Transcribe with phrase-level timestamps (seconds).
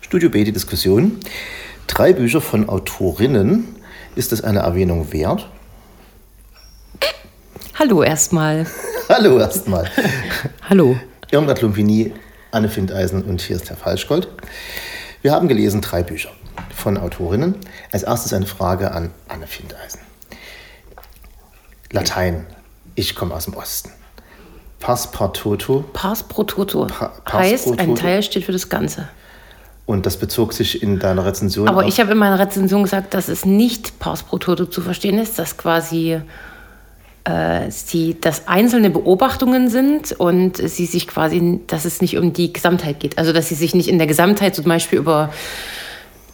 [0.00, 1.18] Studio B, die Diskussion.
[1.86, 3.76] Drei Bücher von Autorinnen.
[4.16, 5.48] Ist das eine Erwähnung wert?
[7.78, 8.66] Hallo erstmal.
[9.08, 9.90] Hallo erstmal.
[10.68, 10.98] Hallo.
[11.30, 12.12] Irmgard Lumpini,
[12.50, 14.28] Anne Findeisen und hier ist Herr Falschgold.
[15.22, 16.30] Wir haben gelesen drei Bücher
[16.74, 17.54] von Autorinnen.
[17.92, 20.00] Als erstes eine Frage an Anne Findeisen.
[21.92, 22.46] Latein.
[22.96, 23.90] Ich komme aus dem Osten.
[24.80, 25.84] Pars pro toto.
[25.92, 27.94] Pars pro toto Pa- heißt, ein.
[27.96, 29.08] Teil steht für das Ganze.
[29.90, 33.26] Und das bezog sich in deiner Rezension Aber ich habe in meiner Rezension gesagt, dass
[33.26, 36.20] es nicht Pars pro toto zu verstehen ist, dass quasi
[37.24, 42.52] äh, sie, dass einzelne Beobachtungen sind und sie sich quasi, dass es nicht um die
[42.52, 43.18] Gesamtheit geht.
[43.18, 45.32] Also dass sie sich nicht in der Gesamtheit zum Beispiel über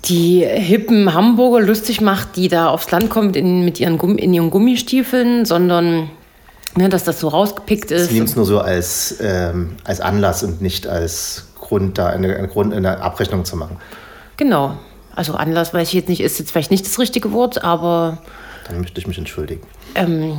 [0.05, 4.35] die hippen Hamburger lustig macht, die da aufs Land kommt in, mit ihren, Gumm, in
[4.35, 6.11] ihren Gummistiefeln, sondern
[6.77, 8.09] ne, dass das so rausgepickt ist.
[8.09, 12.37] Sie nimmt es nur so als, ähm, als Anlass und nicht als Grund, da eine,
[12.37, 13.77] eine, Grund, eine Abrechnung zu machen.
[14.37, 14.77] Genau.
[15.15, 18.19] Also Anlass weiß ich jetzt nicht, ist jetzt vielleicht nicht das richtige Wort, aber
[18.69, 19.67] Dann möchte ich mich entschuldigen.
[19.95, 20.39] ähm,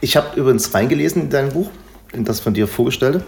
[0.00, 1.68] Ich habe übrigens reingelesen in dein Buch,
[2.12, 3.22] in das von dir vorgestellte.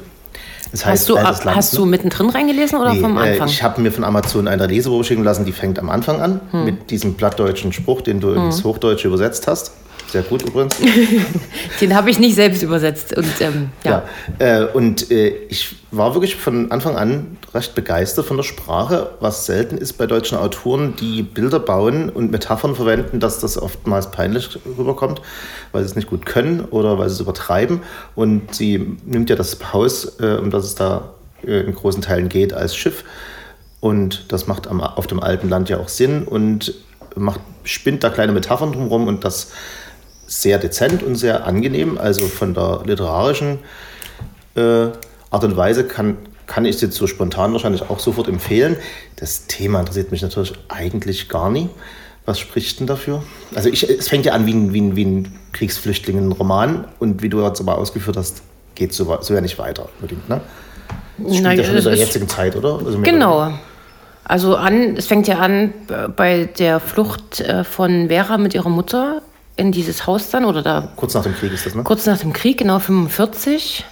[0.70, 1.80] Das heißt hast, du, Land, hast ne?
[1.80, 3.48] du mittendrin reingelesen oder Nee, vom äh, Anfang?
[3.48, 6.64] ich habe mir von Amazon eine Leseprobe schicken lassen, die fängt am Anfang an, Hm.
[6.64, 9.72] mit diesem plattdeutschen Spruch, den du ins Hochdeutsche übersetzt hast.
[10.12, 10.77] Sehr gut übrigens.
[11.80, 13.16] Den habe ich nicht selbst übersetzt.
[13.16, 14.02] Und ähm, ja.
[14.38, 14.64] Ja.
[14.64, 19.46] Äh, und äh, ich war wirklich von Anfang an recht begeistert von der Sprache, was
[19.46, 24.58] selten ist bei deutschen Autoren, die Bilder bauen und Metaphern verwenden, dass das oftmals peinlich
[24.77, 25.22] rüberkommt,
[25.72, 27.80] weil sie es nicht gut können oder weil sie es übertreiben.
[28.14, 32.28] Und sie nimmt ja das Haus, äh, um das es da äh, in großen Teilen
[32.28, 33.02] geht, als Schiff.
[33.80, 36.74] Und das macht am, auf dem alten Land ja auch Sinn und
[37.16, 39.52] macht, spinnt da kleine Metaphern drumherum und das
[40.33, 41.98] sehr dezent und sehr angenehm.
[41.98, 43.58] Also von der literarischen
[44.55, 44.86] äh,
[45.30, 46.16] Art und Weise kann,
[46.47, 48.77] kann ich es jetzt so spontan wahrscheinlich auch sofort empfehlen.
[49.16, 51.69] Das Thema interessiert mich natürlich eigentlich gar nie.
[52.24, 53.22] Was spricht denn dafür?
[53.55, 57.28] Also ich, es fängt ja an wie ein, wie ein, wie ein Kriegsflüchtlingen-Roman und wie
[57.28, 58.42] du jetzt aber ausgeführt hast,
[58.74, 60.40] geht so, so ja nicht weiter unbedingt, ne?
[61.18, 62.80] Das spielt Na, ja schon in der jetzigen Zeit, oder?
[62.84, 63.52] Also Genau.
[64.24, 68.70] Also an, es fängt ja an äh, bei der Flucht äh, von Vera mit ihrer
[68.70, 69.20] Mutter
[69.62, 71.83] in dieses Haus dann oder da Kurz nach dem Krieg ist das, ne?
[71.84, 73.84] kurz nach dem Krieg, genau 45.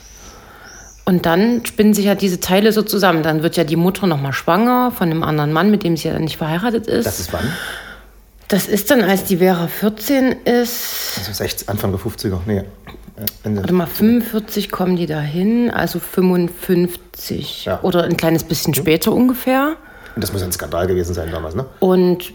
[1.06, 3.22] Und dann spinnen sich ja diese Teile so zusammen.
[3.22, 6.14] Dann wird ja die Mutter nochmal schwanger von einem anderen Mann, mit dem sie ja
[6.14, 7.06] dann nicht verheiratet ist.
[7.06, 7.50] Das ist wann?
[8.48, 11.14] Das ist dann, als die Vera 14 ist.
[11.18, 12.38] Also 60, Anfang der 50er.
[12.46, 12.58] Nee.
[12.58, 12.64] äh,
[13.44, 13.60] Ende.
[13.62, 17.80] Warte mal, 45 kommen die dahin, also 55 Ja.
[17.82, 19.76] oder ein kleines bisschen später ungefähr.
[20.16, 21.64] Und das muss ein Skandal gewesen sein damals, ne?
[21.78, 22.32] Und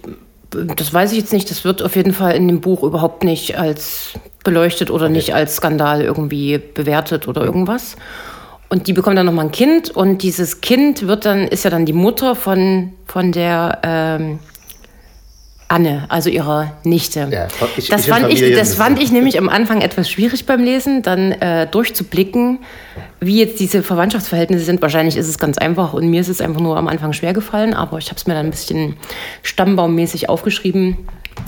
[0.52, 3.58] das weiß ich jetzt nicht, das wird auf jeden Fall in dem Buch überhaupt nicht
[3.58, 4.14] als
[4.44, 7.96] beleuchtet oder nicht als Skandal irgendwie bewertet oder irgendwas.
[8.70, 9.90] Und die bekommen dann nochmal ein Kind.
[9.90, 14.40] Und dieses Kind wird dann, ist ja dann die Mutter von, von der ähm,
[15.68, 17.28] Anne, also ihrer Nichte.
[17.32, 20.64] Ja, ich- das, ich fand ich, das fand ich nämlich am Anfang etwas schwierig beim
[20.64, 22.60] Lesen, dann äh, durchzublicken,
[23.20, 24.82] wie jetzt diese Verwandtschaftsverhältnisse sind.
[24.84, 27.74] Wahrscheinlich ist es ganz einfach und mir ist es einfach nur am Anfang schwer gefallen,
[27.74, 28.96] aber ich habe es mir dann ein bisschen
[29.42, 30.98] stammbaummäßig aufgeschrieben,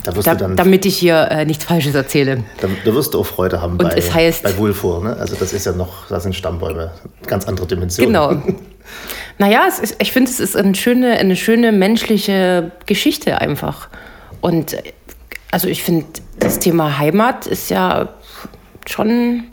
[0.04, 2.42] Da da, dann damit ich hier äh, nichts Falsches erzähle.
[2.60, 5.02] Da, da wirst du auch Freude haben Und bei, es heißt- bei Wohlfuhr.
[5.02, 5.16] Ne?
[5.16, 6.90] Also das ist ja noch, das sind Stammbäume,
[7.26, 8.12] ganz andere Dimensionen.
[8.12, 8.42] Genau.
[9.40, 13.88] Naja, es ist, ich finde, es ist eine schöne, eine schöne menschliche Geschichte einfach.
[14.40, 14.76] Und
[15.50, 16.06] also ich finde,
[16.38, 18.08] das Thema Heimat ist ja
[18.86, 19.44] schon,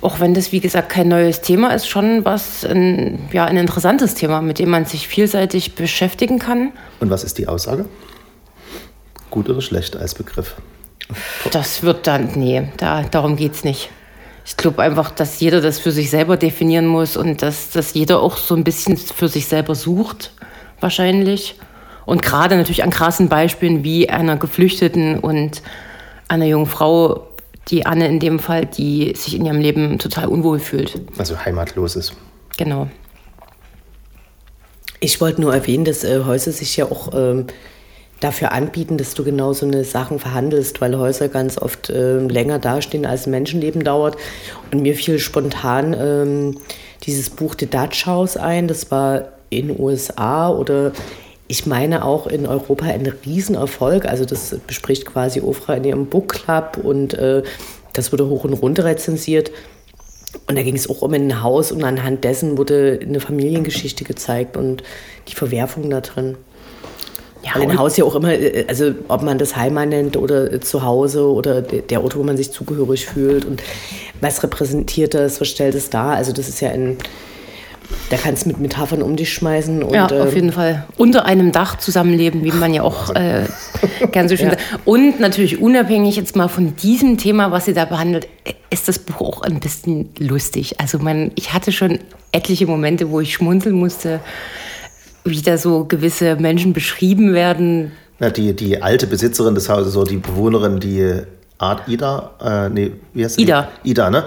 [0.00, 4.14] auch wenn das wie gesagt kein neues Thema ist, schon was, ein, ja, ein interessantes
[4.14, 6.72] Thema, mit dem man sich vielseitig beschäftigen kann.
[7.00, 7.86] Und was ist die Aussage?
[9.30, 10.54] Gut oder schlecht als Begriff?
[11.52, 13.90] Das wird dann, nee, da, darum geht es nicht.
[14.44, 18.20] Ich glaube einfach, dass jeder das für sich selber definieren muss und dass, dass jeder
[18.20, 20.32] auch so ein bisschen für sich selber sucht,
[20.80, 21.56] wahrscheinlich.
[22.06, 25.60] Und gerade natürlich an krassen Beispielen wie einer Geflüchteten und
[26.28, 27.26] einer jungen Frau,
[27.68, 31.00] die Anne in dem Fall, die sich in ihrem Leben total unwohl fühlt.
[31.18, 32.14] Also heimatlos ist.
[32.56, 32.88] Genau.
[35.00, 37.46] Ich wollte nur erwähnen, dass äh, Häuser sich ja auch ähm,
[38.20, 42.58] dafür anbieten, dass du genau so eine Sachen verhandelst, weil Häuser ganz oft ähm, länger
[42.58, 44.16] dastehen, als ein Menschenleben dauert.
[44.72, 46.58] Und mir fiel spontan ähm,
[47.02, 48.68] dieses Buch The Dutch House ein.
[48.68, 50.92] Das war in den USA oder
[51.48, 54.06] ich meine auch in Europa ein Riesenerfolg.
[54.06, 57.42] Also das bespricht quasi Ofra in ihrem Book Club und äh,
[57.92, 59.50] das wurde hoch und runter rezensiert.
[60.48, 64.56] Und da ging es auch um ein Haus und anhand dessen wurde eine Familiengeschichte gezeigt
[64.56, 64.82] und
[65.28, 66.36] die Verwerfung da drin.
[67.42, 70.52] Ja, Weil ein Haus ja auch immer, äh, also ob man das Heimat nennt oder
[70.52, 73.62] äh, Zuhause oder der der Ort, wo man sich zugehörig fühlt und
[74.20, 76.16] was repräsentiert das, was stellt es dar.
[76.16, 76.96] Also das ist ja ein
[78.10, 79.82] da kannst du mit Metaphern um dich schmeißen.
[79.82, 80.84] Und, ja, auf ähm, jeden Fall.
[80.96, 83.44] Unter einem Dach zusammenleben, wie man ja auch äh,
[84.12, 84.52] gern so schön Ja.
[84.52, 84.62] sagt.
[84.84, 88.28] Und natürlich unabhängig jetzt mal von diesem Thema, was sie da behandelt,
[88.70, 90.80] ist das Buch auch ein bisschen lustig.
[90.80, 91.98] Also man, ich hatte schon
[92.32, 94.20] etliche Momente, wo ich schmunzeln musste,
[95.24, 97.92] wie da so gewisse Menschen beschrieben werden.
[98.20, 101.22] Ja, die, die alte Besitzerin des Hauses, so die Bewohnerin, die
[101.58, 103.42] Art Ida, äh, nee, wie heißt sie?
[103.42, 103.68] Ida.
[103.82, 104.24] Ida, ne?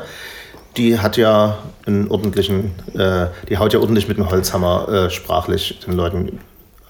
[0.77, 5.80] Die hat ja einen ordentlichen, äh, die haut ja ordentlich mit dem Holzhammer äh, sprachlich
[5.86, 6.39] den Leuten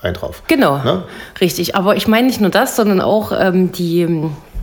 [0.01, 0.43] ein drauf.
[0.47, 1.03] Genau, Ne?
[1.41, 1.75] richtig.
[1.75, 4.07] Aber ich meine nicht nur das, sondern auch ähm, die,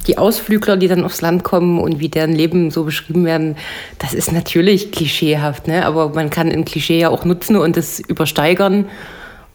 [0.06, 3.56] die Ausflügler, die dann aufs Land kommen und wie deren Leben so beschrieben werden.
[3.98, 5.84] Das ist natürlich klischeehaft, ne?
[5.84, 8.86] aber man kann ein Klischee ja auch nutzen und es übersteigern.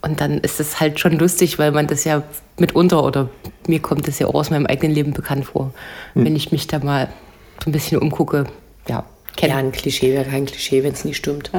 [0.04, 2.24] Und dann ist es halt schon lustig, weil man das ja
[2.58, 3.30] mitunter, oder
[3.68, 5.74] mir kommt das ja auch aus meinem eigenen Leben bekannt vor,
[6.16, 7.08] wenn ich mich da mal
[7.64, 8.46] so ein bisschen umgucke.
[8.88, 9.04] Ja,
[9.40, 11.52] ja, ein Klischee wäre kein Klischee, wenn es nicht stimmt.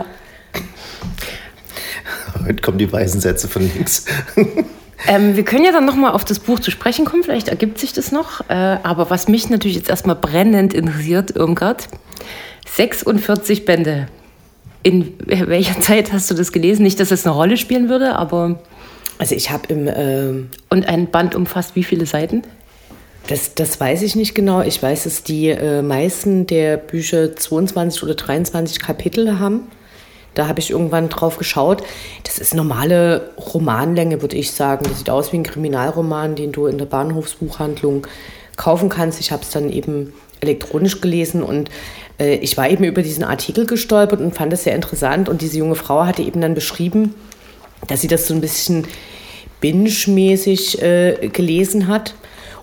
[2.45, 4.07] Heute kommen die weisen Sätze von links.
[5.09, 7.93] Ähm, wir können ja dann nochmal auf das Buch zu sprechen kommen, vielleicht ergibt sich
[7.93, 8.49] das noch.
[8.49, 11.89] Äh, aber was mich natürlich jetzt erstmal brennend interessiert, Irmgard,
[12.69, 14.07] 46 Bände.
[14.85, 16.83] In welcher Zeit hast du das gelesen?
[16.83, 18.61] Nicht, dass es eine Rolle spielen würde, aber.
[19.19, 22.43] Also ich habe im, ähm, Und ein Band umfasst wie viele Seiten?
[23.29, 24.63] Das, das weiß ich nicht genau.
[24.63, 29.69] Ich weiß, dass die äh, meisten der Bücher 22 oder 23 Kapitel haben.
[30.35, 31.83] Da habe ich irgendwann drauf geschaut.
[32.25, 34.87] Das ist normale Romanlänge, würde ich sagen.
[34.89, 38.07] Das sieht aus wie ein Kriminalroman, den du in der Bahnhofsbuchhandlung
[38.57, 39.21] kaufen kannst.
[39.21, 41.71] Ich habe es dann eben elektronisch gelesen und
[42.19, 45.29] äh, ich war eben über diesen Artikel gestolpert und fand das sehr interessant.
[45.29, 47.15] Und diese junge Frau hatte eben dann beschrieben,
[47.87, 48.87] dass sie das so ein bisschen
[49.61, 52.15] binge-mäßig äh, gelesen hat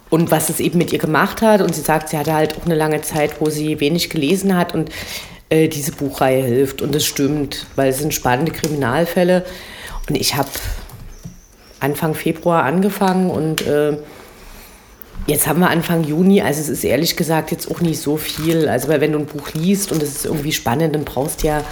[0.10, 1.62] und was es eben mit ihr gemacht hat.
[1.62, 4.74] Und sie sagt, sie hatte halt auch eine lange Zeit, wo sie wenig gelesen hat
[4.74, 4.90] und
[5.50, 6.82] äh, diese Buchreihe hilft.
[6.82, 9.46] Und das stimmt, weil es sind spannende Kriminalfälle.
[10.08, 10.50] Und ich habe
[11.80, 13.98] Anfang Februar angefangen und äh,
[15.28, 18.68] Jetzt haben wir Anfang Juni, also es ist ehrlich gesagt jetzt auch nicht so viel.
[18.68, 21.48] Also weil wenn du ein Buch liest und es ist irgendwie spannend, dann brauchst du
[21.48, 21.64] ja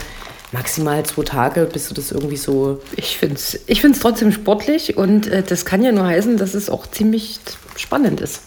[0.51, 4.95] maximal zwei Tage, bis du das irgendwie so Ich finde es ich find's trotzdem sportlich
[4.95, 7.39] und äh, das kann ja nur heißen, dass es auch ziemlich
[7.77, 8.41] spannend ist.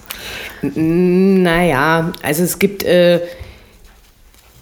[0.63, 3.21] Naja, also es gibt äh,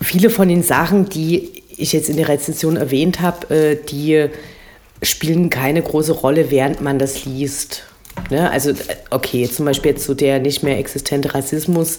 [0.00, 4.28] viele von den Sachen, die ich jetzt in der Rezension erwähnt habe, äh, die
[5.02, 7.84] spielen keine große Rolle, während man das liest.
[8.30, 8.50] Ne?
[8.50, 8.74] Also, äh,
[9.10, 11.98] okay, zum Beispiel jetzt so der nicht mehr existente Rassismus,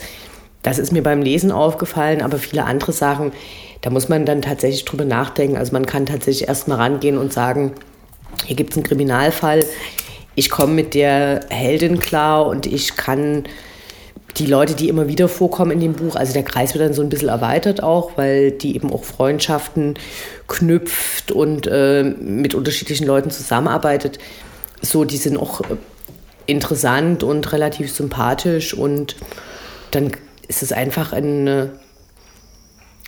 [0.64, 3.32] das ist mir beim Lesen aufgefallen, aber viele andere Sachen,
[3.82, 5.56] da muss man dann tatsächlich drüber nachdenken.
[5.56, 7.72] Also man kann tatsächlich erstmal rangehen und sagen,
[8.46, 9.66] hier gibt es einen Kriminalfall,
[10.40, 13.44] ich komme mit der Heldin klar und ich kann
[14.38, 17.02] die Leute, die immer wieder vorkommen in dem Buch, also der Kreis wird dann so
[17.02, 19.96] ein bisschen erweitert auch, weil die eben auch Freundschaften
[20.48, 24.18] knüpft und äh, mit unterschiedlichen Leuten zusammenarbeitet.
[24.82, 25.60] So, die sind auch
[26.46, 29.18] interessant und relativ sympathisch und
[29.92, 30.12] dann
[30.48, 31.72] ist es einfach eine,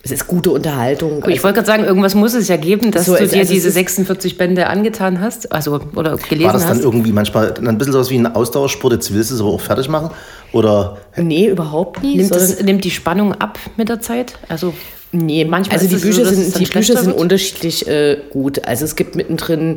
[0.03, 1.21] es ist gute Unterhaltung.
[1.21, 3.37] Aber ich wollte gerade sagen, irgendwas muss es ja geben, dass So, du dir also
[3.37, 6.83] es diese ist- 46 Bände angetan hast, also oder gelesen War das dann hast.
[6.83, 9.89] irgendwie manchmal ein bisschen sowas wie ein Ausdauersport, jetzt willst du es aber auch fertig
[9.89, 10.09] machen?
[10.53, 12.17] Oder nee, überhaupt nicht.
[12.17, 14.33] Nimmt, es, nimmt die Spannung ab mit der Zeit?
[14.49, 14.73] Also
[15.13, 17.85] Nee, Manchmal also ist die es so, Bücher es sind, dann die Bücher sind unterschiedlich
[17.85, 18.65] äh, gut.
[18.65, 19.75] Also es gibt mittendrin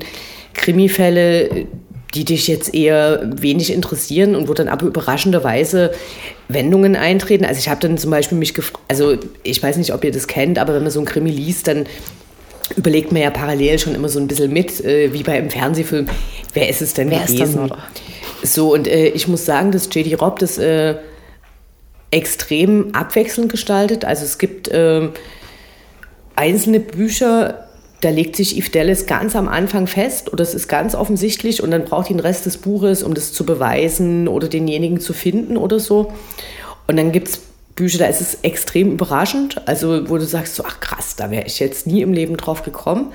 [0.55, 1.67] Krimifälle,
[2.15, 5.93] die dich jetzt eher wenig interessieren und wo dann aber überraschenderweise
[6.49, 7.45] Wendungen eintreten.
[7.45, 10.27] Also ich habe dann zum Beispiel mich gefragt, also ich weiß nicht, ob ihr das
[10.27, 11.87] kennt, aber wenn man so ein Krimi liest, dann
[12.77, 16.07] überlegt man ja parallel schon immer so ein bisschen mit, äh, wie bei einem Fernsehfilm,
[16.53, 17.71] wer ist es denn Wer gewesen?
[18.43, 20.15] So, und äh, ich muss sagen, dass J.D.
[20.15, 20.97] Robb das äh,
[22.11, 24.05] extrem abwechselnd gestaltet.
[24.05, 25.13] Also es gibt ähm,
[26.37, 27.64] einzelne Bücher,
[28.05, 31.71] da legt sich Yves Dallas ganz am Anfang fest oder es ist ganz offensichtlich und
[31.71, 35.57] dann braucht ihn den Rest des Buches, um das zu beweisen oder denjenigen zu finden
[35.57, 36.13] oder so.
[36.87, 37.41] Und dann gibt es
[37.75, 41.47] Bücher, da ist es extrem überraschend, also wo du sagst so, ach krass, da wäre
[41.47, 43.13] ich jetzt nie im Leben drauf gekommen.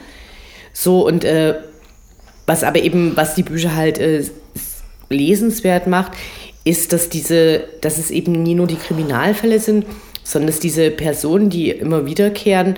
[0.74, 1.56] So und äh,
[2.48, 4.24] was aber eben, was die Bücher halt äh,
[5.10, 6.14] lesenswert macht,
[6.64, 9.86] ist, dass diese, dass es eben nie nur die Kriminalfälle sind,
[10.24, 12.76] sondern dass diese Personen, die immer wiederkehren,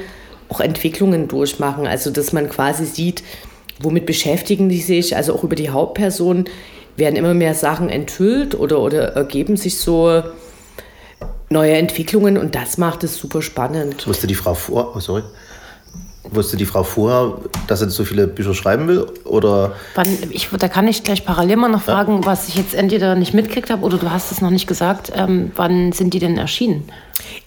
[0.51, 1.87] auch Entwicklungen durchmachen.
[1.87, 3.23] Also dass man quasi sieht,
[3.79, 6.45] womit beschäftigen die sich, also auch über die Hauptperson
[6.97, 10.23] werden immer mehr Sachen enthüllt oder, oder ergeben sich so
[11.49, 14.07] neue Entwicklungen und das macht es super spannend.
[14.07, 15.23] wusste die Frau vor, oh, sorry,
[16.23, 17.37] Wusste die Frau vorher,
[17.67, 19.07] dass sie so viele Bücher schreiben will?
[19.25, 19.73] Oder?
[19.95, 22.25] Wann, ich, da kann ich gleich parallel mal noch fragen, ja.
[22.25, 25.11] was ich jetzt entweder nicht mitgekriegt habe oder du hast es noch nicht gesagt.
[25.15, 26.83] Ähm, wann sind die denn erschienen?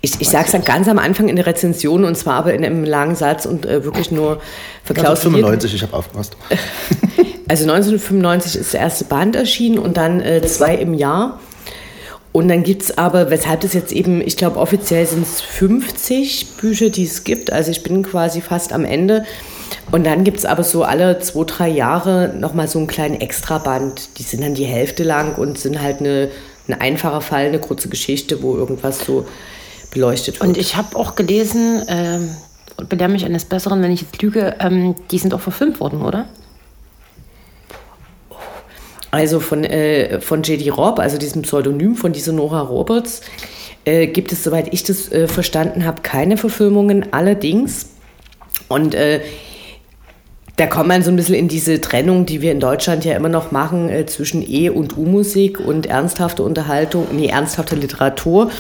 [0.00, 2.64] Ich, ich sage es dann ganz am Anfang in der Rezension und zwar aber in
[2.64, 4.40] einem langen Satz und äh, wirklich nur
[4.82, 5.44] verklausuliert.
[5.46, 6.36] 1995, ich habe aufgepasst.
[7.46, 11.40] Also 1995 ist der erste Band erschienen und dann äh, zwei im Jahr.
[12.34, 16.56] Und dann gibt es aber, weshalb das jetzt eben, ich glaube, offiziell sind es 50
[16.56, 17.52] Bücher, die es gibt.
[17.52, 19.24] Also ich bin quasi fast am Ende.
[19.92, 24.18] Und dann gibt es aber so alle zwei, drei Jahre nochmal so einen kleinen Extraband.
[24.18, 26.28] Die sind dann die Hälfte lang und sind halt eine,
[26.66, 29.26] ein einfacher Fall, eine kurze Geschichte, wo irgendwas so
[29.92, 30.48] beleuchtet wird.
[30.48, 32.18] Und ich habe auch gelesen, äh,
[32.76, 36.02] und belehre mich eines Besseren, wenn ich jetzt lüge, ähm, die sind auch verfilmt worden,
[36.02, 36.26] oder?
[39.14, 40.70] Also von, äh, von J.D.
[40.70, 43.20] Robb, also diesem Pseudonym von dieser Nora Roberts,
[43.84, 47.12] äh, gibt es, soweit ich das äh, verstanden habe, keine Verfilmungen.
[47.12, 47.90] Allerdings,
[48.66, 49.20] und äh,
[50.56, 53.28] da kommt man so ein bisschen in diese Trennung, die wir in Deutschland ja immer
[53.28, 58.50] noch machen, äh, zwischen E- und U-Musik und ernsthafte Unterhaltung, nee, ernsthafte Literatur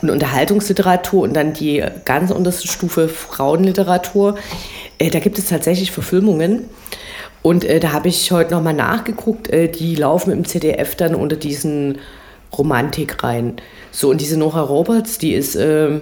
[0.00, 4.36] und Unterhaltungsliteratur und dann die ganz unterste Stufe Frauenliteratur.
[4.98, 6.70] Äh, da gibt es tatsächlich Verfilmungen.
[7.42, 11.36] Und äh, da habe ich heute nochmal nachgeguckt, äh, die laufen im ZDF dann unter
[11.36, 11.98] diesen
[12.56, 13.56] Romantik rein.
[13.90, 16.00] So, und diese Nora Roberts, die ist äh,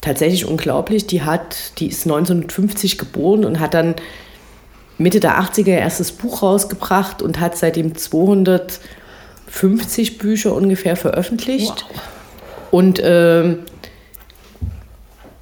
[0.00, 1.06] tatsächlich unglaublich.
[1.06, 3.94] Die hat, die ist 1950 geboren und hat dann
[4.98, 11.86] Mitte der 80er ihr erstes Buch rausgebracht und hat seitdem 250 Bücher ungefähr veröffentlicht.
[11.88, 12.00] Wow.
[12.70, 13.60] Und ähm,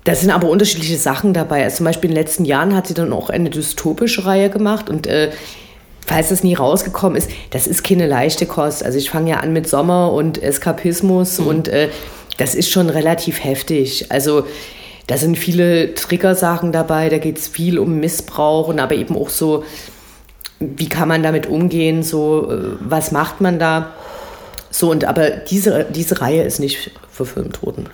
[0.09, 1.65] da sind aber unterschiedliche Sachen dabei.
[1.65, 4.89] Also zum Beispiel in den letzten Jahren hat sie dann auch eine dystopische Reihe gemacht
[4.89, 5.31] und äh,
[6.07, 8.83] falls das nie rausgekommen ist, das ist keine leichte Kost.
[8.83, 11.47] Also ich fange ja an mit Sommer und Eskapismus mhm.
[11.47, 11.91] und äh,
[12.39, 14.11] das ist schon relativ heftig.
[14.11, 14.47] Also
[15.09, 19.29] da sind viele Triggersachen dabei, da geht es viel um Missbrauch und aber eben auch
[19.29, 19.63] so,
[20.59, 23.93] wie kann man damit umgehen, so äh, was macht man da.
[24.71, 27.91] So, und aber diese, diese Reihe ist nicht verfilmt worden.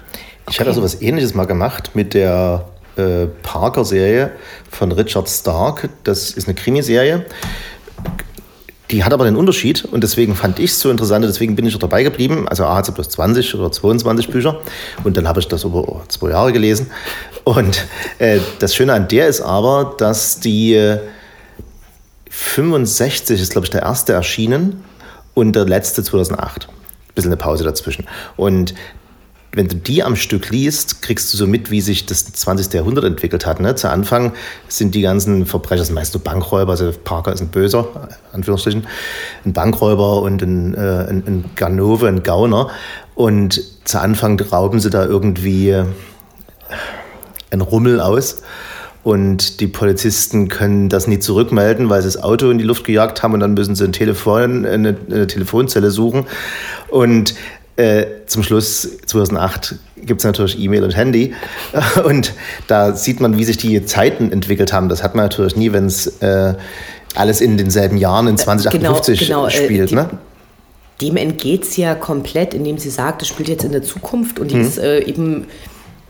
[0.50, 4.32] Ich hatte so was ähnliches mal gemacht mit der äh, Parker-Serie
[4.70, 5.88] von Richard Stark.
[6.04, 7.24] Das ist eine Krimiserie.
[8.90, 11.74] Die hat aber den Unterschied und deswegen fand ich es so interessant, deswegen bin ich
[11.74, 12.46] auch dabei geblieben.
[12.46, 14.60] Also A hat sie bloß 20 oder 22 Bücher
[15.02, 16.90] und dann habe ich das über zwei Jahre gelesen.
[17.44, 17.86] Und
[18.18, 21.00] äh, das Schöne an der ist aber, dass die äh,
[22.28, 24.84] 65 ist, glaube ich, der erste erschienen
[25.32, 26.68] und der letzte 2008.
[26.68, 28.06] Ein bisschen eine Pause dazwischen.
[28.36, 28.74] Und
[29.54, 32.73] wenn du die am Stück liest, kriegst du so mit, wie sich das 20.
[32.73, 33.61] Jahrhundert entwickelt hat.
[33.61, 33.75] Ne?
[33.75, 34.32] Zu Anfang
[34.68, 38.87] sind die ganzen Verbrecher sind meist Bankräuber, also Parker ist ein Böser, Anführungsstrichen,
[39.44, 42.70] ein Bankräuber und ein, äh, ein, ein Ganove, ein Gauner.
[43.14, 45.82] Und zu Anfang rauben sie da irgendwie
[47.50, 48.42] ein Rummel aus.
[49.04, 53.23] Und die Polizisten können das nie zurückmelden, weil sie das Auto in die Luft gejagt
[53.23, 56.26] haben und dann müssen sie ein Telefon, eine, eine Telefonzelle suchen.
[56.88, 57.34] Und
[57.76, 61.35] äh, zum Schluss 2008 gibt es natürlich E-Mail und Handy.
[62.04, 62.33] Und
[62.69, 64.88] da sieht man, wie sich die Zeiten entwickelt haben.
[64.88, 66.54] Das hat man natürlich nie, wenn es äh,
[67.14, 69.87] alles in denselben Jahren in 2058 genau, genau, äh, spielt.
[69.87, 70.11] Äh, die, ne?
[71.00, 74.50] Dem entgeht es ja komplett, indem sie sagt, es spielt jetzt in der Zukunft und
[74.50, 74.62] die hm.
[74.62, 75.47] ist äh, eben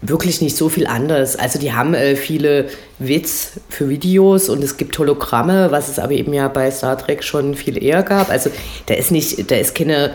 [0.02, 1.36] wirklich nicht so viel anders.
[1.36, 2.66] Also die haben äh, viele
[2.98, 7.24] Witz für Videos und es gibt Hologramme, was es aber eben ja bei Star Trek
[7.24, 8.28] schon viel eher gab.
[8.28, 8.50] Also
[8.84, 10.12] da ist nicht, da ist keine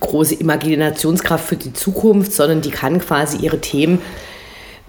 [0.00, 4.00] große Imaginationskraft für die Zukunft, sondern die kann quasi ihre Themen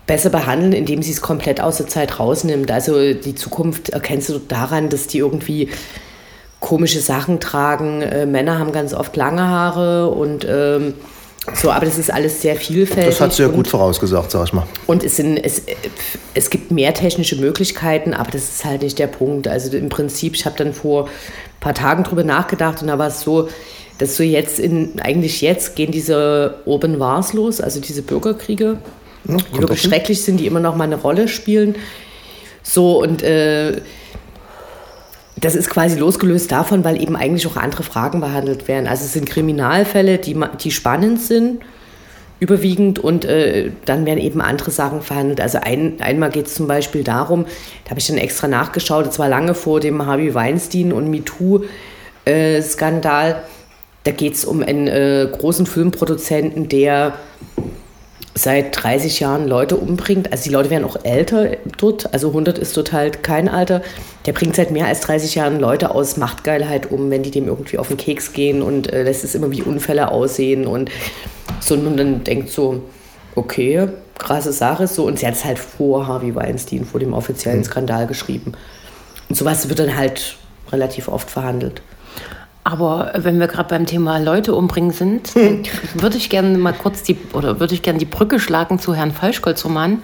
[0.07, 2.71] besser behandeln, indem sie es komplett aus der Zeit rausnimmt.
[2.71, 5.69] Also die Zukunft erkennst du daran, dass die irgendwie
[6.59, 8.01] komische Sachen tragen.
[8.01, 10.93] Äh, Männer haben ganz oft lange Haare und ähm,
[11.53, 13.13] so, aber das ist alles sehr vielfältig.
[13.13, 14.65] Das hat sie ja gut vorausgesagt, sag ich mal.
[14.87, 15.61] Und es, sind, es,
[16.33, 19.47] es gibt mehr technische Möglichkeiten, aber das ist halt nicht der Punkt.
[19.47, 21.09] Also im Prinzip, ich habe dann vor ein
[21.59, 23.47] paar Tagen drüber nachgedacht und da war es so,
[23.97, 28.77] dass so jetzt in, eigentlich jetzt gehen diese Urban Wars los, also diese Bürgerkriege,
[29.27, 31.75] ja, die wirklich schrecklich sind, die immer noch mal eine Rolle spielen.
[32.61, 33.81] So und äh,
[35.37, 38.87] das ist quasi losgelöst davon, weil eben eigentlich auch andere Fragen behandelt werden.
[38.87, 41.61] Also es sind Kriminalfälle, die, die spannend sind,
[42.39, 45.41] überwiegend, und äh, dann werden eben andere Sachen verhandelt.
[45.41, 47.45] Also ein, einmal geht es zum Beispiel darum,
[47.83, 53.31] da habe ich dann extra nachgeschaut, das war lange vor dem Harvey Weinstein und MeToo-Skandal.
[53.31, 53.35] Äh,
[54.05, 57.13] da geht es um einen äh, großen Filmproduzenten, der
[58.35, 60.31] seit 30 Jahren Leute umbringt.
[60.31, 62.13] Also die Leute werden auch älter dort.
[62.13, 63.81] Also 100 ist dort halt kein Alter.
[64.25, 67.79] Der bringt seit mehr als 30 Jahren Leute aus Machtgeilheit um, wenn die dem irgendwie
[67.79, 70.91] auf den Keks gehen und äh, lässt es immer wie Unfälle aussehen und
[71.59, 71.73] so.
[71.73, 72.83] Und dann denkt so,
[73.33, 73.87] okay,
[74.19, 75.05] krasse Sache so.
[75.05, 77.65] Und sie hat es halt vor Harvey Weinstein, vor dem offiziellen mhm.
[77.65, 78.51] Skandal geschrieben.
[79.29, 80.35] Und sowas wird dann halt
[80.71, 81.81] relativ oft verhandelt.
[82.67, 85.35] Aber wenn wir gerade beim Thema Leute umbringen sind,
[85.93, 89.11] würde ich gerne mal kurz die oder würde ich gerne die Brücke schlagen zu Herrn
[89.11, 90.01] Falschkolz Roman,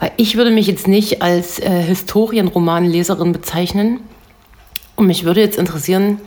[0.00, 4.00] weil ich würde mich jetzt nicht als äh, Historienromanleserin bezeichnen.
[4.96, 6.18] Und mich würde jetzt interessieren,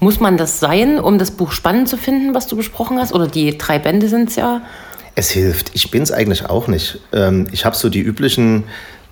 [0.00, 3.12] muss man das sein, um das Buch spannend zu finden, was du besprochen hast?
[3.12, 4.62] Oder die drei Bände sind es ja.
[5.14, 5.72] Es hilft.
[5.74, 7.00] Ich bin es eigentlich auch nicht.
[7.12, 8.64] Ähm, ich habe so die üblichen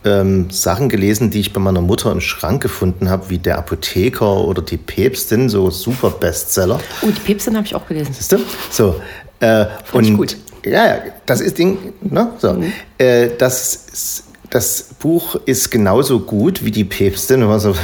[0.04, 4.44] ähm, Sachen gelesen, die ich bei meiner Mutter im Schrank gefunden habe, wie Der Apotheker
[4.44, 6.80] oder Die Päpstin, so super Bestseller.
[7.02, 8.12] Oh, Die Päpstin habe ich auch gelesen.
[8.12, 8.38] Siehst du?
[8.70, 9.00] So.
[9.40, 10.36] Äh, Fand und, gut.
[10.64, 12.32] Ja, das ist Ding, ne?
[12.38, 12.54] So.
[12.54, 12.72] Mhm.
[12.98, 17.42] Äh, das, das Buch ist genauso gut wie Die Päpstin.
[17.42, 17.74] Also,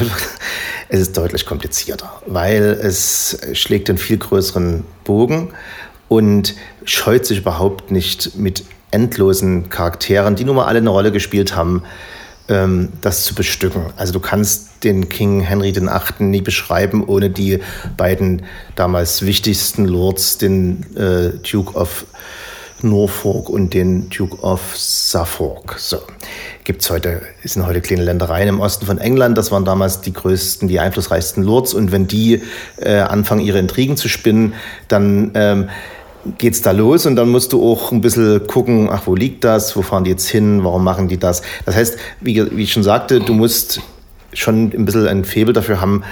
[0.88, 5.50] es ist deutlich komplizierter, weil es schlägt einen viel größeren Bogen
[6.08, 6.54] und
[6.84, 11.82] scheut sich überhaupt nicht mit endlosen Charakteren, die nun mal alle eine Rolle gespielt haben,
[12.48, 13.86] ähm, das zu bestücken.
[13.96, 15.90] Also du kannst den King Henry VIII.
[16.20, 17.60] nie beschreiben, ohne die
[17.96, 18.42] beiden
[18.76, 22.06] damals wichtigsten Lords, den äh, Duke of
[22.82, 25.76] Norfolk und den Duke of Suffolk.
[25.78, 25.98] So.
[26.64, 29.38] Gibt's heute, sind heute kleine Ländereien im Osten von England.
[29.38, 31.74] Das waren damals die größten, die einflussreichsten Lords.
[31.74, 32.42] Und wenn die
[32.76, 34.54] äh, anfangen, ihre Intrigen zu spinnen,
[34.88, 35.68] dann ähm,
[36.38, 39.76] geht's da los und dann musst du auch ein bisschen gucken, ach, wo liegt das,
[39.76, 41.42] wo fahren die jetzt hin, warum machen die das.
[41.64, 43.80] Das heißt, wie, wie ich schon sagte, du musst
[44.32, 46.02] schon ein bisschen ein Febel dafür haben,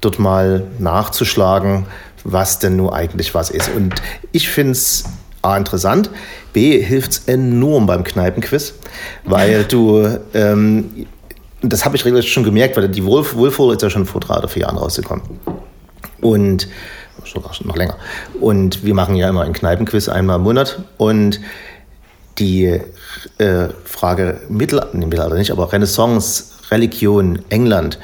[0.00, 1.86] dort mal nachzuschlagen,
[2.24, 3.70] was denn nur eigentlich was ist.
[3.74, 3.94] Und
[4.32, 5.04] ich finde es
[5.42, 6.10] A, interessant,
[6.52, 8.74] B, hilft es enorm beim Kneipenquiz,
[9.24, 11.06] weil du, ähm,
[11.60, 14.48] das habe ich schon gemerkt, weil die Wolf, Wolfhole ist ja schon vor drei oder
[14.48, 15.22] vier Jahren rausgekommen.
[16.20, 16.68] Und
[17.26, 17.96] sogar noch länger.
[18.40, 20.82] Und wir machen ja immer ein Kneipenquiz einmal im Monat.
[20.96, 21.40] Und
[22.38, 22.80] die
[23.38, 27.98] äh, Frage Mittel, nee, Mittelalter nicht, aber Renaissance, Religion, England,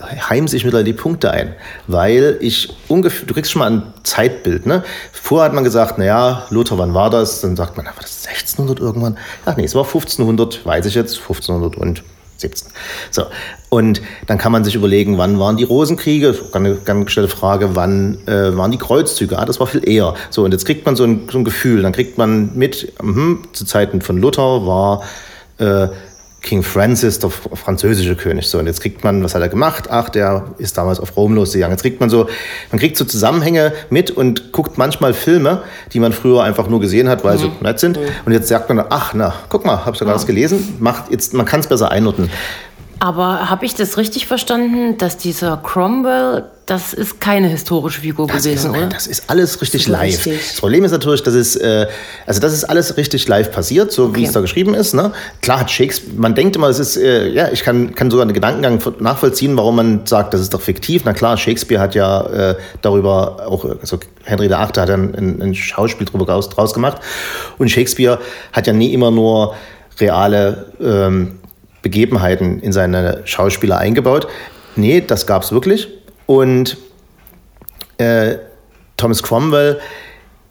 [0.00, 1.54] heimen sich mittlerweile die Punkte ein,
[1.86, 4.84] weil ich ungefähr, du kriegst schon mal ein Zeitbild, ne?
[5.12, 7.40] Vorher hat man gesagt, naja, Luther, wann war das?
[7.40, 9.18] Dann sagt man, war das 1600 irgendwann?
[9.44, 12.04] Ach nee, es war 1500, weiß ich jetzt, 1500 und
[12.36, 12.68] 17.
[13.10, 13.24] So.
[13.70, 16.34] Und dann kann man sich überlegen, wann waren die Rosenkriege?
[16.52, 19.38] Eine ganz gestellte Frage, wann äh, waren die Kreuzzüge?
[19.38, 20.14] Ah, das war viel eher.
[20.30, 21.82] So, und jetzt kriegt man so ein, so ein Gefühl.
[21.82, 25.02] Dann kriegt man mit, mh, zu Zeiten von Luther war
[25.58, 25.88] äh,
[26.40, 28.46] King Francis, der französische König.
[28.48, 29.88] So, und jetzt kriegt man, was hat er gemacht?
[29.90, 31.72] Ach, der ist damals auf Rom losgegangen.
[31.72, 32.28] Jetzt kriegt man so,
[32.70, 37.08] man kriegt so Zusammenhänge mit und guckt manchmal Filme, die man früher einfach nur gesehen
[37.08, 37.40] hat, weil mhm.
[37.40, 37.98] sie nett sind.
[37.98, 38.06] Mhm.
[38.24, 40.16] Und jetzt sagt man, ach, na, guck mal, hab sogar ja.
[40.16, 40.76] das gelesen.
[40.78, 42.30] Macht jetzt, man kann es besser einordnen.
[43.00, 48.42] Aber habe ich das richtig verstanden, dass dieser Cromwell, das ist keine historische Figur das
[48.42, 48.88] gewesen, ist, oder?
[48.88, 50.26] Das ist alles richtig ist live.
[50.26, 50.48] Richtig.
[50.48, 51.86] Das Problem ist natürlich, dass es, äh,
[52.26, 54.16] also das ist alles richtig live passiert, so okay.
[54.16, 54.94] wie es da geschrieben ist.
[54.94, 55.12] Ne?
[55.42, 58.34] Klar hat Shakespeare, man denkt immer, es ist, äh, ja, ich kann, kann sogar einen
[58.34, 61.02] Gedankengang nachvollziehen, warum man sagt, das ist doch fiktiv.
[61.04, 64.56] Na klar, Shakespeare hat ja äh, darüber auch, also Henry VIII.
[64.56, 67.00] hat ja ein, ein Schauspiel drüber draus, draus gemacht.
[67.58, 68.18] Und Shakespeare
[68.52, 69.54] hat ja nie immer nur
[70.00, 71.38] reale ähm,
[71.82, 74.28] Begebenheiten in seine Schauspieler eingebaut.
[74.76, 75.88] Nee, das gab es wirklich.
[76.26, 76.76] Und
[77.98, 78.36] äh,
[78.96, 79.80] Thomas Cromwell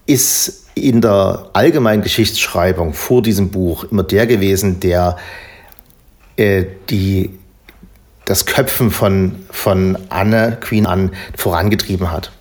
[0.05, 5.17] ist in der allgemeinen Geschichtsschreibung vor diesem Buch immer der gewesen, der
[6.37, 7.31] äh, die,
[8.25, 12.31] das Köpfen von, von Anne, Queen Anne, vorangetrieben hat.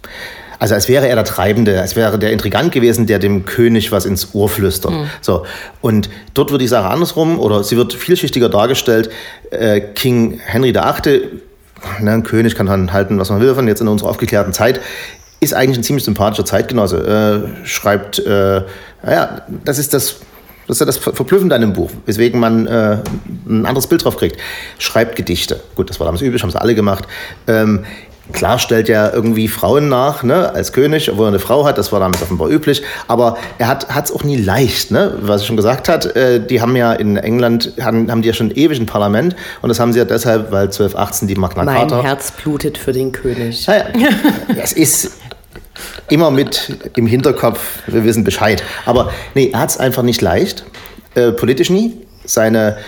[0.59, 4.07] Also als wäre er der Treibende, als wäre der Intrigant gewesen, der dem König was
[4.07, 4.93] ins Ohr flüstert.
[4.93, 5.11] Mhm.
[5.21, 5.45] So.
[5.81, 9.11] Und dort wird die Sache andersrum oder sie wird vielschichtiger dargestellt.
[9.51, 11.23] Äh, King Henry VIII.,
[12.01, 14.81] ne, ein König kann dann halten, was man will von jetzt in unserer aufgeklärten Zeit,
[15.41, 17.53] ist eigentlich ein ziemlich sympathischer Zeitgenosse.
[17.65, 18.63] Äh, schreibt, äh,
[19.03, 20.17] naja, das ist das
[20.67, 22.99] das ist ja das Verblüffende an dem Buch, weswegen man äh,
[23.49, 24.41] ein anderes Bild drauf kriegt.
[24.79, 25.61] Schreibt Gedichte.
[25.77, 27.07] Gut, das war damals üblich, haben sie alle gemacht.
[27.47, 27.85] Ähm,
[28.33, 31.93] Klar stellt er irgendwie Frauen nach, ne, als König, obwohl er eine Frau hat, das
[31.93, 32.83] war damals offenbar üblich.
[33.07, 36.17] Aber er hat es auch nie leicht, ne, was er schon gesagt hat.
[36.17, 39.69] Äh, die haben ja in England, haben, haben die ja schon ewig ein Parlament und
[39.69, 41.97] das haben sie ja deshalb, weil 1218 die Magna Carta...
[41.97, 43.67] Mein Herz blutet für den König.
[43.67, 43.85] Naja,
[44.63, 45.13] es ist
[46.09, 48.63] immer mit im Hinterkopf, wir wissen Bescheid.
[48.87, 50.65] Aber nee, er hat es einfach nicht leicht,
[51.15, 51.95] äh, politisch nie.
[52.25, 52.79] Seine,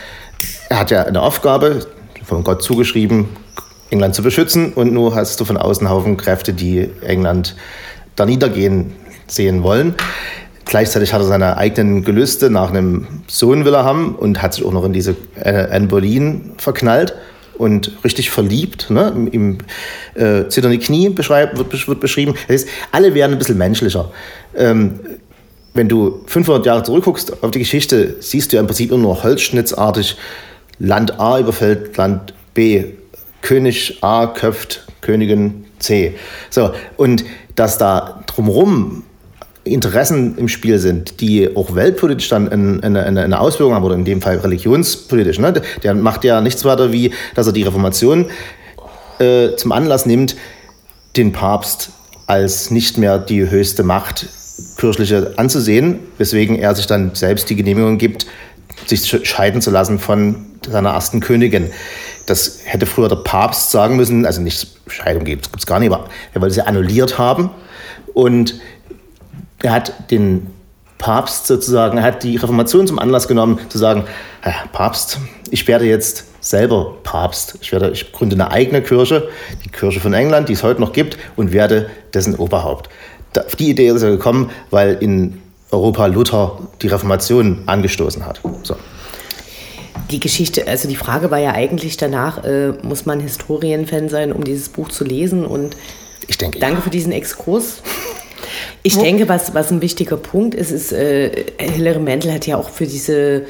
[0.68, 1.87] er hat ja eine Aufgabe,
[2.24, 3.29] von Gott zugeschrieben,
[3.90, 7.57] England zu beschützen und nur hast du von außen Haufen Kräfte, die England
[8.16, 8.92] da niedergehen
[9.27, 9.94] sehen wollen.
[10.64, 14.64] Gleichzeitig hat er seine eigenen Gelüste nach einem Sohn will er haben und hat sich
[14.64, 17.14] auch noch in diese Anne Boleyn verknallt
[17.57, 18.90] und richtig verliebt.
[18.90, 19.29] Ne?
[19.33, 19.59] Im
[20.14, 22.35] äh, zitternde Knie beschreib, wird, wird beschrieben.
[22.48, 24.11] Das heißt, alle werden ein bisschen menschlicher.
[24.55, 25.01] Ähm,
[25.72, 29.22] wenn du 500 Jahre zurückguckst auf die Geschichte, siehst du ja im Prinzip immer nur
[29.22, 30.16] holzschnittsartig,
[30.79, 32.85] Land A überfällt Land B,
[33.42, 36.14] König A köpft Königin C.
[36.51, 37.24] So, und
[37.55, 39.05] dass da drumherum
[39.64, 44.05] Interessen im Spiel sind, die auch weltpolitisch dann eine, eine, eine Auswirkung haben, oder in
[44.05, 45.38] dem Fall religionspolitisch.
[45.38, 45.61] Ne?
[45.83, 48.27] Der macht ja nichts weiter, wie dass er die Reformation
[49.18, 50.37] äh, zum Anlass nimmt,
[51.16, 51.90] den Papst
[52.27, 54.27] als nicht mehr die höchste Macht
[54.77, 58.27] kirchliche anzusehen, weswegen er sich dann selbst die Genehmigung gibt,
[58.87, 61.70] sich scheiden zu lassen von seiner ersten Königin.
[62.29, 66.05] Das hätte früher der Papst sagen müssen, also nicht Scheidung gibt es gar nicht, aber
[66.35, 67.51] er wollte sie annulliert haben.
[68.14, 68.61] Und
[69.62, 70.47] er hat den
[70.99, 74.05] Papst sozusagen, er hat die Reformation zum Anlass genommen, zu sagen,
[74.43, 75.19] Herr Papst,
[75.51, 77.59] ich werde jetzt selber Papst.
[77.61, 79.29] Ich, werde, ich gründe eine eigene Kirche,
[79.64, 82.88] die Kirche von England, die es heute noch gibt, und werde dessen Oberhaupt.
[83.37, 88.41] Auf die Idee ist er gekommen, weil in Europa Luther die Reformation angestoßen hat.
[88.62, 88.77] So.
[90.11, 94.42] Die Geschichte, also die Frage war ja eigentlich danach, äh, muss man Historienfan sein, um
[94.44, 95.44] dieses Buch zu lesen?
[95.44, 95.77] Und
[96.27, 96.83] ich denke, danke ja.
[96.83, 97.83] für diesen Exkurs.
[98.85, 99.03] Ich Wo?
[99.03, 102.87] denke, was, was ein wichtiger Punkt ist, ist, äh, Hilary Mantel hat ja auch für
[102.87, 103.42] diese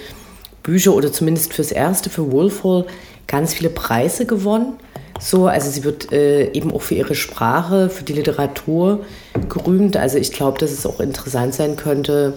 [0.62, 2.86] Bücher oder zumindest fürs erste, für Wolfhall,
[3.26, 4.74] ganz viele Preise gewonnen.
[5.20, 9.04] So, also sie wird äh, eben auch für ihre Sprache, für die Literatur
[9.48, 9.96] gerühmt.
[9.96, 12.34] Also ich glaube, dass es auch interessant sein könnte,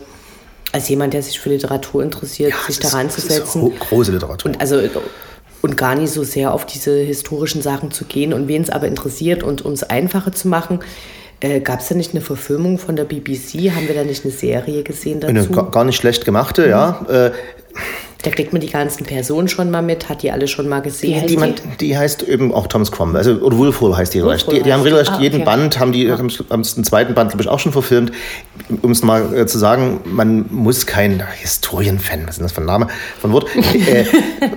[0.71, 3.73] als jemand, der sich für Literatur interessiert, ja, sich daran zu setzen.
[3.77, 4.51] große Literatur.
[4.51, 4.79] Und also
[5.61, 8.33] und gar nicht so sehr auf diese historischen Sachen zu gehen.
[8.33, 10.79] Und wen es aber interessiert und uns einfacher zu machen,
[11.41, 13.71] äh, Gab es da nicht eine Verfilmung von der BBC?
[13.71, 15.33] Haben wir da nicht eine Serie gesehen dazu?
[15.33, 16.69] Eine gar nicht schlecht gemachte, mhm.
[16.69, 17.05] ja.
[17.09, 17.31] Äh,
[18.21, 21.21] da kriegt man die ganzen Personen schon mal mit, hat die alle schon mal gesehen.
[21.21, 24.23] Die, die, man, die heißt eben auch Thomas Cromwell, also oder Wolfhall heißt die.
[24.23, 25.23] Wolf die, die haben regelrecht ah, okay.
[25.23, 28.11] jeden Band, haben die haben den zweiten Band, glaube ich, auch schon verfilmt.
[28.81, 32.65] Um es mal äh, zu sagen, man muss kein Historienfan, was ist das für ein
[32.65, 32.87] Name,
[33.19, 34.05] von Wort, äh,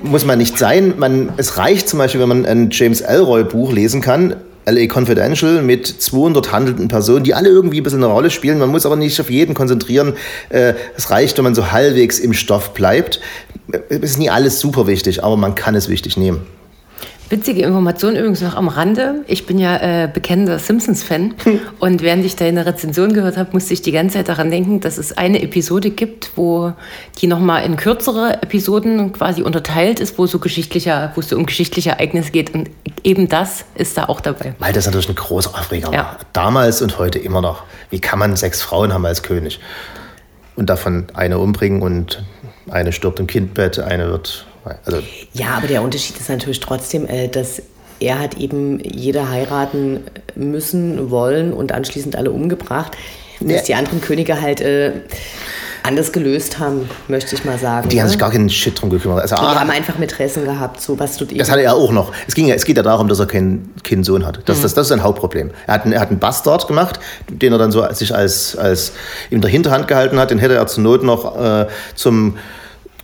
[0.02, 0.94] muss man nicht sein.
[0.98, 5.62] Man, es reicht zum Beispiel, wenn man ein James Elroy Buch lesen kann, LA Confidential
[5.62, 8.58] mit 200 handelnden Personen, die alle irgendwie ein bisschen eine Rolle spielen.
[8.58, 10.14] Man muss aber nicht auf jeden konzentrieren.
[10.48, 13.20] Äh, es reicht, wenn man so halbwegs im Stoff bleibt.
[13.88, 16.46] Es ist nie alles super wichtig, aber man kann es wichtig nehmen.
[17.30, 19.24] Witzige Information übrigens noch am Rande.
[19.26, 21.60] Ich bin ja äh, bekennender Simpsons-Fan hm.
[21.78, 24.98] und während ich deine Rezension gehört habe, musste ich die ganze Zeit daran denken, dass
[24.98, 26.72] es eine Episode gibt, wo
[27.20, 31.46] die nochmal in kürzere Episoden quasi unterteilt ist, wo, so geschichtlicher, wo es so um
[31.46, 32.68] geschichtliche Ereignisse geht und
[33.02, 34.54] eben das ist da auch dabei.
[34.58, 36.18] Weil das natürlich ein großer Aufreger ja.
[36.34, 37.62] Damals und heute immer noch.
[37.88, 39.60] Wie kann man sechs Frauen haben als König?
[40.56, 42.22] Und davon eine umbringen und
[42.70, 44.46] eine stirbt im Kindbett, eine wird
[44.84, 44.98] also
[45.32, 47.62] ja, aber der Unterschied ist natürlich trotzdem, äh, dass
[48.00, 52.96] er hat eben jeder heiraten müssen, wollen und anschließend alle umgebracht.
[53.40, 53.54] Ja.
[53.54, 54.92] Dass die anderen Könige halt äh,
[55.82, 57.88] anders gelöst haben, möchte ich mal sagen.
[57.88, 58.02] Die ne?
[58.02, 59.20] haben sich gar keinen Shit drum gekümmert.
[59.20, 62.12] Also, die ah, haben einfach Interessen gehabt, so was tut Das hatte er auch noch.
[62.26, 64.40] Es, ging, es geht ja darum, dass er keinen, keinen Sohn hat.
[64.46, 64.62] Das, mhm.
[64.62, 65.50] das, das ist ein Hauptproblem.
[65.66, 68.92] Er hat, einen, er hat einen Bastard gemacht, den er dann so sich als, als
[69.30, 70.30] in der Hinterhand gehalten hat.
[70.30, 72.38] Den hätte er zur Not noch äh, zum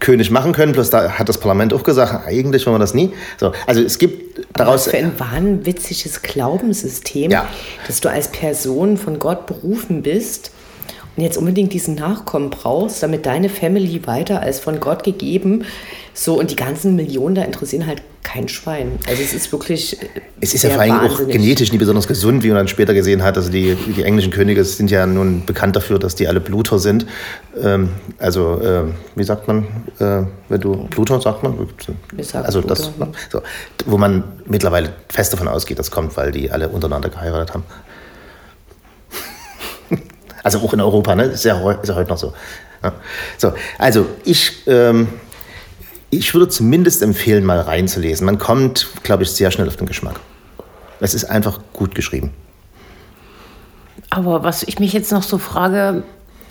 [0.00, 0.72] König machen können.
[0.72, 3.12] Bloß da hat das Parlament auch gesagt, eigentlich wollen wir das nie.
[3.38, 4.88] So, also es gibt daraus.
[4.88, 7.46] Aber für ein wahnwitziges Glaubenssystem, ja.
[7.86, 10.50] dass du als Person von Gott berufen bist
[11.16, 15.64] und jetzt unbedingt diesen Nachkommen brauchst, damit deine Family weiter als von Gott gegeben
[16.14, 18.98] so, und die ganzen Millionen da interessieren halt kein Schwein.
[19.08, 20.00] Also es ist wirklich.
[20.02, 20.06] Äh,
[20.40, 23.22] es ist ja vor allem auch genetisch nicht besonders gesund, wie man dann später gesehen
[23.22, 23.36] hat.
[23.36, 27.06] Also die, die englischen Könige sind ja nun bekannt dafür, dass die alle Bluter sind.
[27.60, 28.82] Ähm, also, äh,
[29.16, 29.66] wie sagt man,
[29.98, 31.54] äh, wenn du Bluter sagt man?
[32.34, 32.90] Also das,
[33.30, 33.42] so,
[33.86, 37.64] wo man mittlerweile fest davon ausgeht, das kommt, weil die alle untereinander geheiratet haben.
[40.42, 41.24] Also auch in Europa, ne?
[41.24, 42.32] Ist ja, ist ja heute noch so.
[42.82, 42.92] Ja.
[43.38, 44.66] So, also ich.
[44.66, 45.08] Ähm,
[46.10, 48.26] ich würde zumindest empfehlen, mal reinzulesen.
[48.26, 50.18] Man kommt, glaube ich, sehr schnell auf den Geschmack.
[50.98, 52.32] Es ist einfach gut geschrieben.
[54.10, 56.02] Aber was ich mich jetzt noch so frage,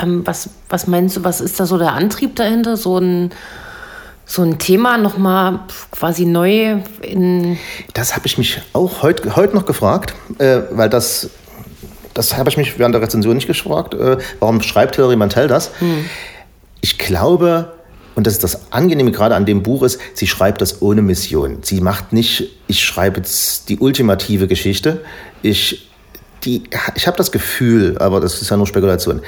[0.01, 2.77] ähm, was, was meinst du, was ist da so der Antrieb dahinter?
[2.77, 3.31] So ein,
[4.25, 5.59] so ein Thema nochmal
[5.91, 7.57] quasi neu in.
[7.93, 11.29] Das habe ich mich auch heute heut noch gefragt, äh, weil das,
[12.19, 13.93] das habe ich mich während der Rezension nicht gefragt.
[13.93, 15.71] Äh, warum schreibt Hilary Mantel das?
[15.79, 16.03] Hm.
[16.81, 17.71] Ich glaube,
[18.15, 21.59] und das ist das Angenehme gerade an dem Buch ist, sie schreibt das ohne Mission.
[21.61, 24.99] Sie macht nicht, ich schreibe jetzt die ultimative Geschichte.
[25.41, 25.89] Ich,
[26.43, 26.63] die,
[26.95, 29.21] ich habe das Gefühl, aber das ist ja nur Spekulation.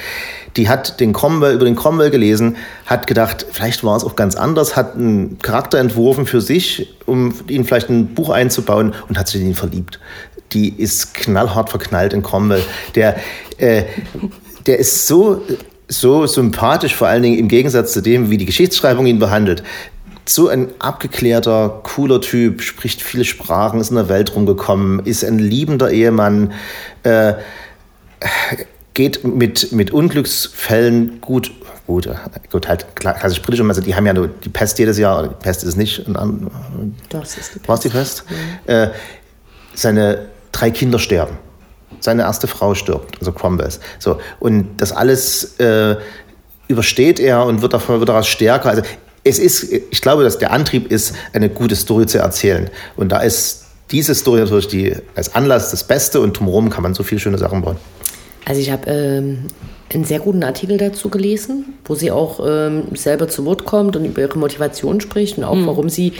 [0.57, 4.35] Die hat den Cromwell, über den Cromwell gelesen, hat gedacht, vielleicht war es auch ganz
[4.35, 9.17] anders, hat einen Charakter entworfen für sich, um ihn vielleicht in ein Buch einzubauen und
[9.17, 10.01] hat sich in ihn verliebt.
[10.53, 12.63] Die ist knallhart verknallt in Cromwell.
[12.95, 13.17] Der,
[13.57, 13.83] äh,
[14.65, 15.41] der ist so
[15.91, 19.61] so sympathisch, vor allen Dingen im Gegensatz zu dem, wie die Geschichtsschreibung ihn behandelt.
[20.25, 25.37] So ein abgeklärter, cooler Typ, spricht viele Sprachen, ist in der Welt rumgekommen, ist ein
[25.37, 26.53] liebender Ehemann,
[27.03, 27.33] äh,
[28.93, 31.51] geht mit, mit Unglücksfällen gut
[31.87, 32.07] gut,
[32.51, 35.63] gut halt klassisch britisch, also die haben ja nur die Pest jedes Jahr, die Pest
[35.63, 36.05] ist es nicht.
[37.09, 37.67] das ist die Pest.
[37.67, 38.23] War es die Pest?
[38.29, 38.73] Mhm.
[38.73, 38.89] Äh,
[39.73, 41.37] seine drei Kinder sterben.
[41.99, 43.69] Seine erste Frau stirbt, also Cromwell.
[43.99, 45.97] So, und das alles äh,
[46.67, 48.69] übersteht er und wird, davon, wird daraus stärker.
[48.69, 48.81] Also
[49.23, 52.69] es ist, ich glaube, dass der Antrieb ist, eine gute Story zu erzählen.
[52.95, 56.93] Und da ist diese Story natürlich die, als Anlass das Beste und drumherum kann man
[56.93, 57.77] so viele schöne Sachen bauen.
[58.45, 59.47] Also ich habe ähm,
[59.93, 64.05] einen sehr guten Artikel dazu gelesen, wo sie auch ähm, selber zu Wort kommt und
[64.05, 65.67] über ihre Motivation spricht und auch mhm.
[65.67, 66.13] warum sie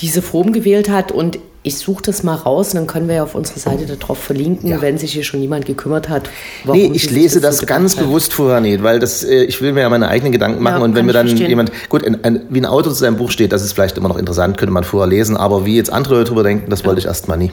[0.00, 1.12] diese Form gewählt hat.
[1.12, 4.18] Und ich suche das mal raus und dann können wir ja auf unserer Seite darauf
[4.18, 4.80] verlinken, ja.
[4.80, 6.30] wenn sich hier schon jemand gekümmert hat.
[6.64, 8.04] Warum nee, ich lese das, so ganz hat.
[8.04, 10.84] bewusst vorher nicht, weil das, äh, ich will mir ja meine eigenen Gedanken machen ja,
[10.84, 11.50] und wenn mir dann verstehen.
[11.50, 14.08] jemand, gut, ein, ein, wie ein Autor zu seinem Buch steht, das ist vielleicht immer
[14.08, 16.86] noch interessant, könnte man vorher lesen, aber wie jetzt andere darüber denken, das ja.
[16.86, 17.52] wollte ich erst mal nie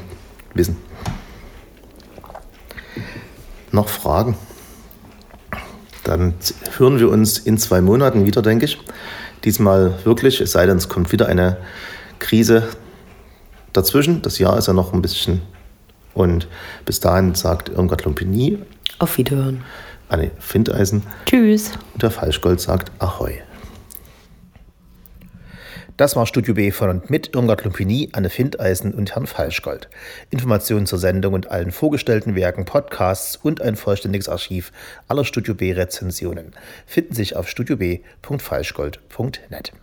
[0.54, 0.78] wissen.
[3.74, 4.38] Noch Fragen?
[6.06, 6.34] Dann
[6.78, 8.80] hören wir uns in zwei Monaten wieder, denke ich.
[9.44, 11.58] Diesmal wirklich, es sei denn, es kommt wieder eine
[12.20, 12.64] Krise
[13.74, 14.22] dazwischen.
[14.22, 15.42] Das Jahr ist ja noch ein bisschen.
[16.14, 16.48] Und
[16.86, 18.60] bis dahin sagt Irmgard Lumpini.
[19.00, 19.64] Auf Wiederhören.
[20.10, 21.04] Anne Findeisen.
[21.26, 21.72] Tschüss.
[21.94, 23.42] Und der Falschgold sagt Ahoi.
[25.98, 29.90] Das war Studio B von und mit Irmgard Lumpini, Anne Findeisen und Herrn Falschgold.
[30.30, 34.72] Informationen zur Sendung und allen vorgestellten Werken, Podcasts und ein vollständiges Archiv
[35.08, 36.54] aller Studio B Rezensionen
[36.86, 39.74] finden sich auf studiob.falschgold.net.